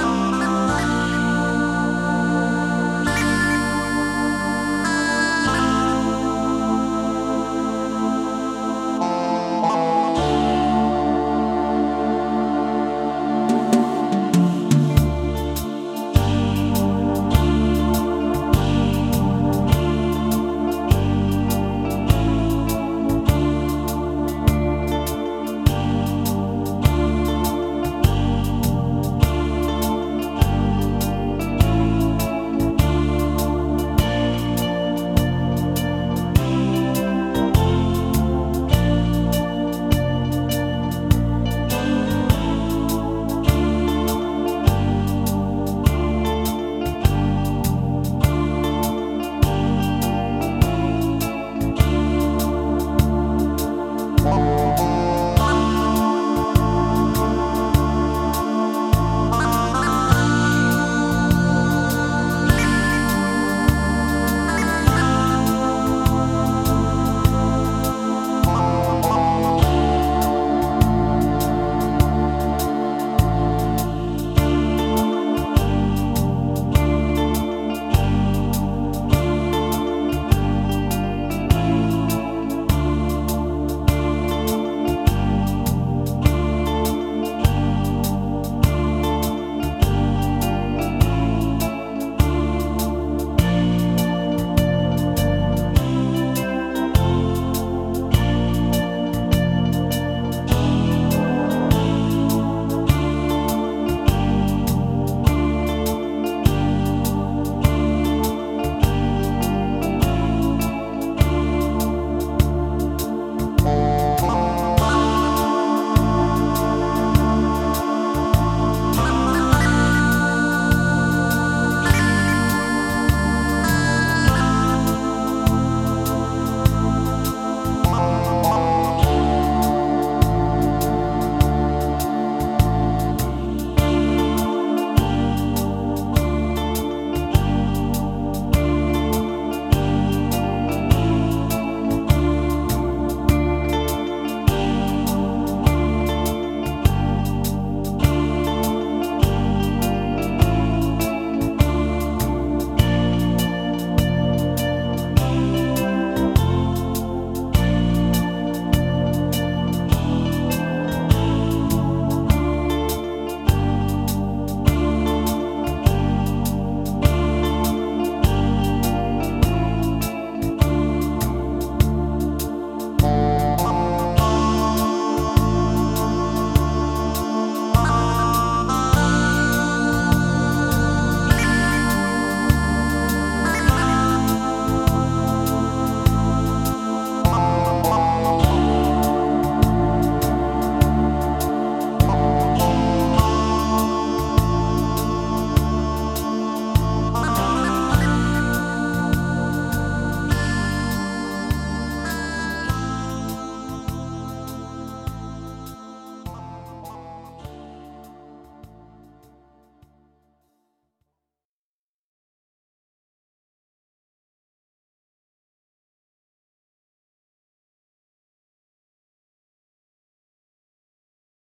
mama. 0.00 0.21